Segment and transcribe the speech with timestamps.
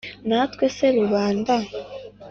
[0.29, 1.55] Na twese rubanda